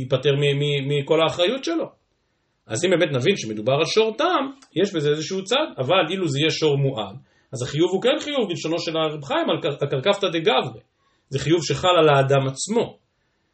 [0.02, 0.32] ייפטר
[0.88, 1.86] מכל האחריות שלו.
[2.68, 4.44] אז אם באמת נבין שמדובר על שור תם,
[4.84, 7.16] יש בזה איזשהו צד, אבל אילו זה יהיה שור מועד,
[7.54, 10.82] אז החיוב הוא כן חיוב בלשונו של הרב חיים על הקרקפתא דגברי.
[11.30, 12.98] זה חיוב שחל על האדם עצמו,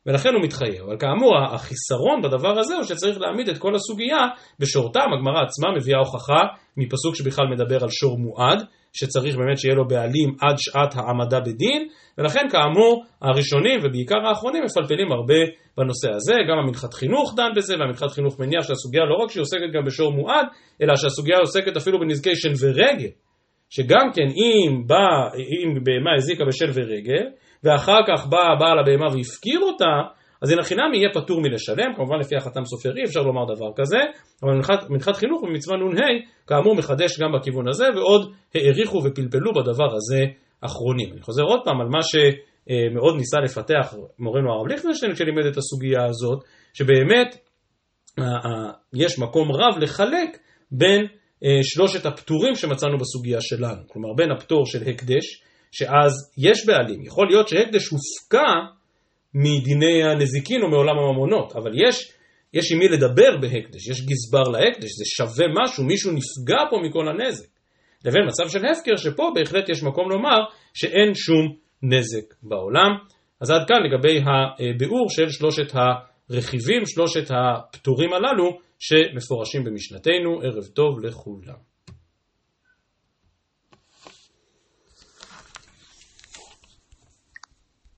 [0.07, 0.83] ולכן הוא מתחייב.
[0.85, 4.17] אבל כאמור, החיסרון בדבר הזה הוא שצריך להעמיד את כל הסוגיה
[4.59, 5.07] בשורתם.
[5.13, 6.41] הגמרא עצמה מביאה הוכחה
[6.77, 11.87] מפסוק שבכלל מדבר על שור מועד, שצריך באמת שיהיה לו בעלים עד שעת העמדה בדין,
[12.17, 15.39] ולכן כאמור הראשונים ובעיקר האחרונים מפלפלים הרבה
[15.77, 19.69] בנושא הזה, גם המנחת חינוך דן בזה, והמנחת חינוך מניח שהסוגיה לא רק שהיא עוסקת
[19.73, 20.45] גם בשור מועד,
[20.81, 23.09] אלא שהסוגיה עוסקת אפילו בנזקי שן ורגל,
[23.69, 27.25] שגם כן אם בא, אם בהמה הזיקה בשן ורגל,
[27.63, 32.35] ואחר כך בא בעל הבהמה והפקיר אותה, אז אין החינם יהיה פטור מלשלם, כמובן לפי
[32.35, 33.97] החתם סופרי אפשר לומר דבר כזה,
[34.43, 36.05] אבל מנחת, מנחת חינוך במצווה נ"ה
[36.47, 40.19] כאמור מחדש גם בכיוון הזה, ועוד העריכו ופלפלו בדבר הזה
[40.61, 41.13] אחרונים.
[41.13, 46.05] אני חוזר עוד פעם על מה שמאוד ניסה לפתח מורנו הרב ליכטנשטיין כשלימד את הסוגיה
[46.05, 46.39] הזאת,
[46.73, 47.37] שבאמת
[48.93, 50.37] יש מקום רב לחלק
[50.71, 51.05] בין
[51.61, 57.47] שלושת הפטורים שמצאנו בסוגיה שלנו, כלומר בין הפטור של הקדש, שאז יש בעלים, יכול להיות
[57.47, 58.51] שהקדש הופקע
[59.33, 62.11] מדיני הנזיקין או מעולם הממונות, אבל יש,
[62.53, 67.07] יש עם מי לדבר בהקדש, יש גזבר להקדש, זה שווה משהו, מישהו נפגע פה מכל
[67.07, 67.47] הנזק.
[68.05, 70.39] לבין מצב של הפקר, שפה בהחלט יש מקום לומר
[70.73, 72.91] שאין שום נזק בעולם.
[73.41, 75.73] אז עד כאן לגבי הביאור של שלושת
[76.29, 80.41] רכיבים שלושת הפטורים הללו שמפורשים במשנתנו.
[80.41, 81.66] ערב טוב לכולם.